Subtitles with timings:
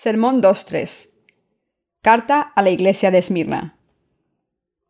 [0.00, 1.08] Sermón 2.3.
[2.02, 3.80] Carta a la Iglesia de Esmirna.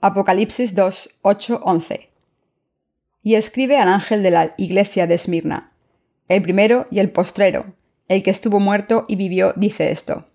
[0.03, 2.11] Apocalipsis 2, 8, 11.
[3.23, 5.73] Y escribe al ángel de la Iglesia de Esmirna,
[6.29, 7.75] el primero y el postrero,
[8.09, 10.27] el que estuvo muerto y vivió, dice esto.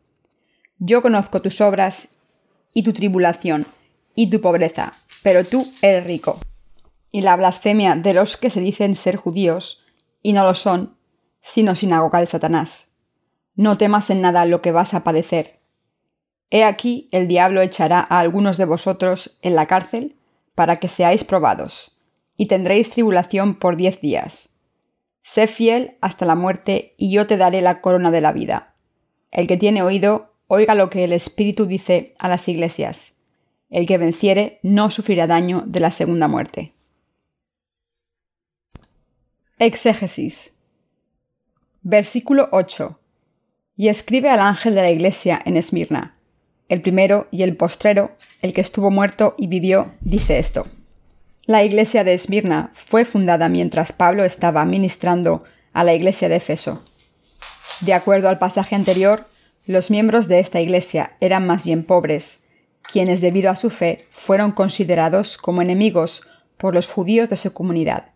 [0.79, 2.17] Yo conozco tus obras
[2.73, 3.67] y tu tribulación
[4.15, 6.39] y tu pobreza, pero tú eres rico.
[7.11, 9.85] Y la blasfemia de los que se dicen ser judíos,
[10.23, 10.97] y no lo son,
[11.43, 12.92] sino sinagoga de Satanás
[13.55, 15.59] no temas en nada lo que vas a padecer.
[16.49, 20.15] He aquí el diablo echará a algunos de vosotros en la cárcel
[20.55, 21.97] para que seáis probados,
[22.37, 24.49] y tendréis tribulación por diez días.
[25.23, 28.75] Sé fiel hasta la muerte, y yo te daré la corona de la vida.
[29.31, 33.15] El que tiene oído, oiga lo que el Espíritu dice a las iglesias.
[33.69, 36.73] El que venciere no sufrirá daño de la segunda muerte.
[39.57, 40.59] Exégesis.
[41.81, 42.99] Versículo 8
[43.75, 46.15] y escribe al ángel de la iglesia en Esmirna.
[46.69, 50.67] El primero y el postrero, el que estuvo muerto y vivió, dice esto.
[51.45, 55.43] La iglesia de Esmirna fue fundada mientras Pablo estaba ministrando
[55.73, 56.83] a la iglesia de Efeso.
[57.81, 59.27] De acuerdo al pasaje anterior,
[59.65, 62.39] los miembros de esta iglesia eran más bien pobres,
[62.91, 66.23] quienes debido a su fe fueron considerados como enemigos
[66.57, 68.11] por los judíos de su comunidad.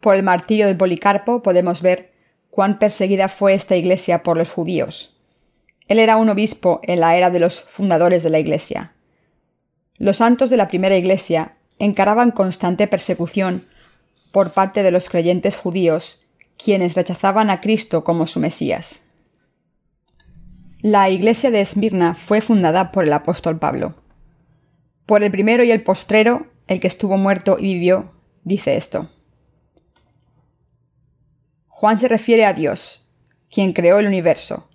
[0.00, 2.07] Por el martirio de Policarpo podemos ver
[2.58, 5.16] cuán perseguida fue esta iglesia por los judíos.
[5.86, 8.94] Él era un obispo en la era de los fundadores de la iglesia.
[9.96, 13.68] Los santos de la primera iglesia encaraban constante persecución
[14.32, 16.24] por parte de los creyentes judíos,
[16.56, 19.04] quienes rechazaban a Cristo como su Mesías.
[20.82, 23.94] La iglesia de Esmirna fue fundada por el apóstol Pablo.
[25.06, 28.10] Por el primero y el postrero, el que estuvo muerto y vivió,
[28.42, 29.08] dice esto.
[31.80, 33.06] Juan se refiere a Dios,
[33.48, 34.68] quien creó el universo.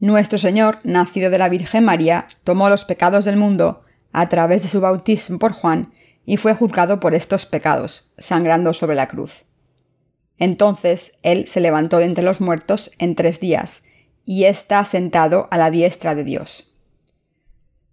[0.00, 4.68] Nuestro Señor, nacido de la Virgen María, tomó los pecados del mundo a través de
[4.68, 5.92] su bautismo por Juan
[6.26, 9.44] y fue juzgado por estos pecados, sangrando sobre la cruz.
[10.36, 13.84] Entonces él se levantó de entre los muertos en tres días,
[14.24, 16.72] y está sentado a la diestra de Dios.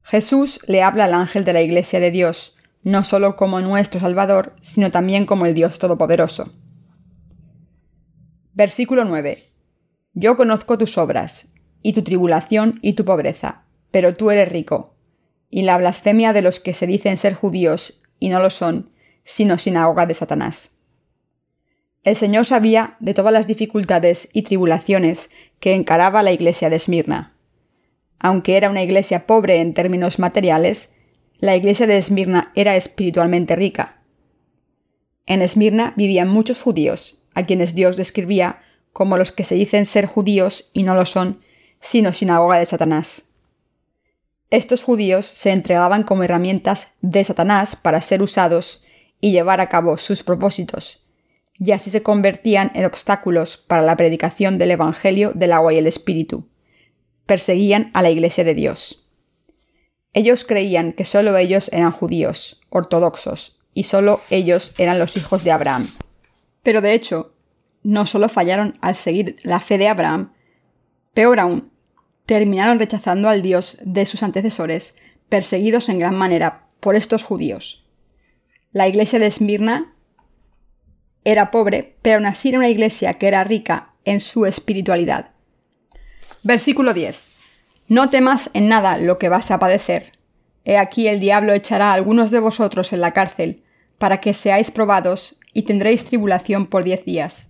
[0.02, 4.56] Jesús le habla al ángel de la Iglesia de Dios, no solo como nuestro Salvador,
[4.62, 6.52] sino también como el Dios Todopoderoso.
[8.58, 9.44] Versículo 9.
[10.14, 11.54] Yo conozco tus obras,
[11.84, 14.96] y tu tribulación y tu pobreza, pero tú eres rico,
[15.52, 18.90] y la blasfemia de los que se dicen ser judíos y no lo son,
[19.24, 20.80] sino sinagoga de Satanás.
[22.02, 25.30] El Señor sabía de todas las dificultades y tribulaciones
[25.60, 27.38] que encaraba la iglesia de Esmirna.
[28.18, 30.96] Aunque era una iglesia pobre en términos materiales,
[31.38, 34.02] la iglesia de Esmirna era espiritualmente rica.
[35.28, 38.62] En Esmirna vivían muchos judíos, a quienes Dios describía
[38.94, 41.42] como los que se dicen ser judíos y no lo son,
[41.80, 43.30] sino sinagoga de Satanás.
[44.50, 48.84] Estos judíos se entregaban como herramientas de Satanás para ser usados
[49.22, 51.06] y llevar a cabo sus propósitos,
[51.54, 55.86] y así se convertían en obstáculos para la predicación del Evangelio del agua y el
[55.86, 56.50] Espíritu.
[57.28, 59.08] Perseguían a la Iglesia de Dios.
[60.14, 65.52] Ellos creían que solo ellos eran judíos, ortodoxos, y solo ellos eran los hijos de
[65.52, 65.88] Abraham.
[66.68, 67.34] Pero de hecho,
[67.82, 70.34] no solo fallaron al seguir la fe de Abraham,
[71.14, 71.72] peor aún,
[72.26, 74.98] terminaron rechazando al Dios de sus antecesores,
[75.30, 77.88] perseguidos en gran manera por estos judíos.
[78.74, 79.86] La iglesia de Esmirna
[81.24, 85.32] era pobre, pero aún así era una iglesia que era rica en su espiritualidad.
[86.44, 87.30] Versículo 10.
[87.88, 90.12] No temas en nada lo que vas a padecer.
[90.66, 93.64] He aquí el diablo echará a algunos de vosotros en la cárcel,
[93.98, 97.50] para que seáis probados y tendréis tribulación por diez días.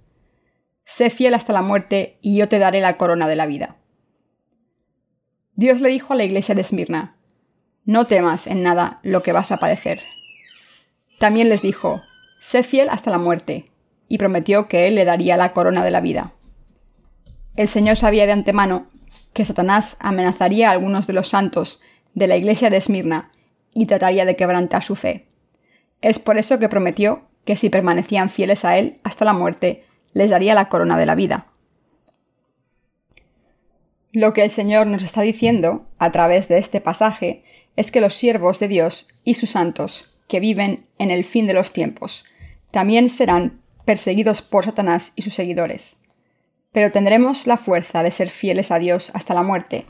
[0.85, 3.75] Sé fiel hasta la muerte, y yo te daré la corona de la vida.
[5.55, 7.17] Dios le dijo a la iglesia de Esmirna,
[7.83, 9.99] No temas en nada lo que vas a padecer.
[11.19, 12.01] También les dijo,
[12.39, 13.65] Sé fiel hasta la muerte,
[14.07, 16.31] y prometió que Él le daría la corona de la vida.
[17.57, 18.87] El Señor sabía de antemano
[19.33, 21.81] que Satanás amenazaría a algunos de los santos
[22.13, 23.33] de la iglesia de Esmirna
[23.73, 25.27] y trataría de quebrantar su fe.
[25.99, 30.31] Es por eso que prometió que si permanecían fieles a Él hasta la muerte, les
[30.31, 31.47] daría la corona de la vida.
[34.11, 37.45] Lo que el Señor nos está diciendo, a través de este pasaje,
[37.77, 41.53] es que los siervos de Dios y sus santos, que viven en el fin de
[41.53, 42.25] los tiempos,
[42.71, 46.01] también serán perseguidos por Satanás y sus seguidores.
[46.73, 49.85] Pero tendremos la fuerza de ser fieles a Dios hasta la muerte,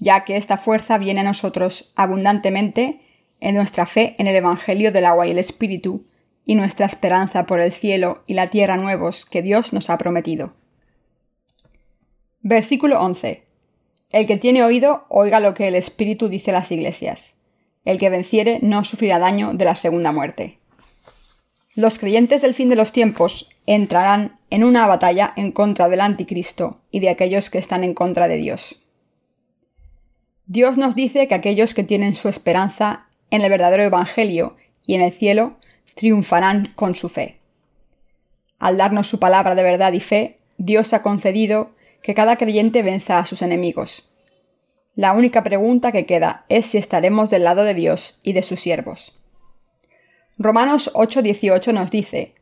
[0.00, 3.02] ya que esta fuerza viene a nosotros abundantemente
[3.40, 6.06] en nuestra fe en el Evangelio del agua y el Espíritu,
[6.46, 10.52] y nuestra esperanza por el cielo y la tierra nuevos que Dios nos ha prometido.
[12.42, 13.44] Versículo 11.
[14.12, 17.36] El que tiene oído, oiga lo que el Espíritu dice a las iglesias.
[17.84, 20.58] El que venciere no sufrirá daño de la segunda muerte.
[21.74, 26.80] Los creyentes del fin de los tiempos entrarán en una batalla en contra del anticristo
[26.90, 28.84] y de aquellos que están en contra de Dios.
[30.46, 34.56] Dios nos dice que aquellos que tienen su esperanza en el verdadero Evangelio
[34.86, 35.56] y en el cielo
[35.94, 37.40] triunfarán con su fe.
[38.58, 43.18] Al darnos su palabra de verdad y fe, Dios ha concedido que cada creyente venza
[43.18, 44.10] a sus enemigos.
[44.94, 48.60] La única pregunta que queda es si estaremos del lado de Dios y de sus
[48.60, 49.18] siervos.
[50.38, 52.34] Romanos 8:18 nos dice,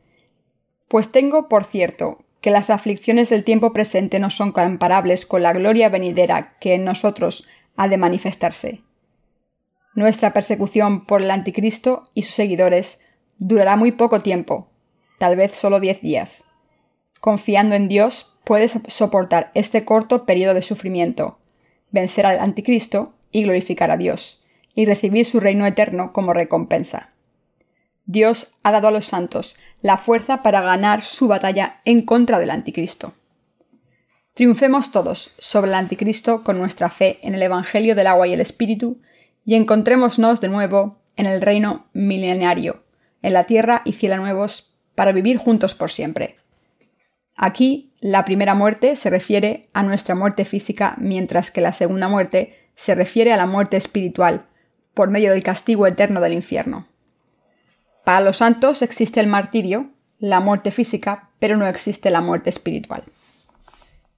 [0.87, 5.53] Pues tengo por cierto que las aflicciones del tiempo presente no son comparables con la
[5.53, 7.47] gloria venidera que en nosotros
[7.77, 8.81] ha de manifestarse.
[9.95, 13.01] Nuestra persecución por el anticristo y sus seguidores
[13.37, 14.67] durará muy poco tiempo,
[15.17, 16.45] tal vez solo diez días.
[17.21, 21.39] Confiando en Dios, puedes soportar este corto periodo de sufrimiento,
[21.91, 24.43] vencer al anticristo y glorificar a Dios,
[24.75, 27.13] y recibir su reino eterno como recompensa.
[28.05, 32.49] Dios ha dado a los santos la fuerza para ganar su batalla en contra del
[32.49, 33.13] anticristo.
[34.33, 38.41] Triunfemos todos sobre el anticristo con nuestra fe en el Evangelio del agua y el
[38.41, 38.99] Espíritu,
[39.45, 42.82] y encontrémonos de nuevo en el reino milenario,
[43.23, 46.35] en la tierra y cielo nuevos, para vivir juntos por siempre.
[47.35, 52.59] Aquí, la primera muerte se refiere a nuestra muerte física, mientras que la segunda muerte
[52.75, 54.45] se refiere a la muerte espiritual,
[54.93, 56.87] por medio del castigo eterno del infierno.
[58.03, 63.03] Para los santos existe el martirio, la muerte física, pero no existe la muerte espiritual.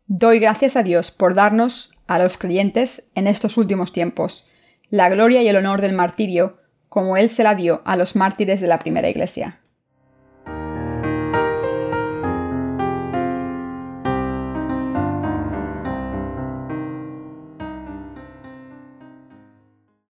[0.07, 4.47] Doy gracias a Dios por darnos, a los creyentes, en estos últimos tiempos,
[4.89, 6.57] la gloria y el honor del martirio,
[6.89, 9.59] como Él se la dio a los mártires de la primera iglesia.